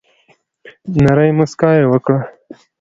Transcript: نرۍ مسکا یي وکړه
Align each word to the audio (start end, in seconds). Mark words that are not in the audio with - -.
نرۍ 1.03 1.29
مسکا 1.37 1.69
یي 1.77 1.85
وکړه 1.91 2.19